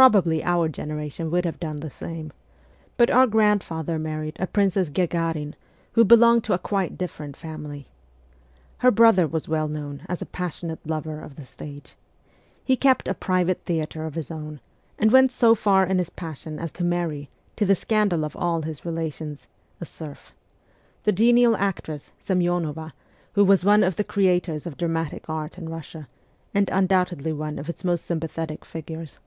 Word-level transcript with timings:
Probably 0.00 0.44
our 0.44 0.68
generation 0.68 1.28
would 1.32 1.44
have 1.44 1.58
done 1.58 1.78
the 1.78 1.90
same; 1.90 2.32
but 2.96 3.10
our 3.10 3.26
grandfather 3.26 3.98
married 3.98 4.36
a 4.38 4.46
Princess 4.46 4.90
Gagarin, 4.90 5.54
who 5.94 6.04
belonged 6.04 6.44
to 6.44 6.52
a 6.52 6.58
quite 6.60 6.96
different 6.96 7.36
family. 7.36 7.88
Her 8.78 8.92
brother 8.92 9.26
was 9.26 9.48
well 9.48 9.66
known 9.66 10.02
as 10.08 10.22
a 10.22 10.26
passionate 10.26 10.78
lover 10.86 11.20
of 11.20 11.34
the 11.34 11.44
stage. 11.44 11.96
He 12.64 12.76
kept 12.76 13.08
a 13.08 13.12
private 13.14 13.62
theatre 13.64 14.04
of 14.06 14.14
his 14.14 14.30
own, 14.30 14.60
and 15.00 15.10
went 15.10 15.32
so 15.32 15.56
far 15.56 15.84
in 15.84 15.98
his 15.98 16.10
passion 16.10 16.60
as 16.60 16.70
to 16.78 16.84
marry, 16.84 17.28
to 17.56 17.66
the 17.66 17.74
scandal 17.74 18.24
of 18.24 18.36
all 18.36 18.62
his 18.62 18.84
relations, 18.84 19.48
a 19.80 19.84
serf 19.84 20.32
the 21.02 21.10
genial 21.10 21.56
actress 21.56 22.12
Semyonova, 22.20 22.92
who 23.32 23.44
was 23.44 23.64
one 23.64 23.82
of 23.82 23.96
the 23.96 24.04
creators 24.04 24.64
of 24.64 24.76
dramatic 24.76 25.28
art 25.28 25.58
in 25.58 25.68
Russia, 25.68 26.06
and 26.54 26.70
undoubtedly 26.70 27.32
one 27.32 27.58
of 27.58 27.68
its 27.68 27.82
most 27.82 28.04
sympathetic 28.04 28.64
figures. 28.64 29.18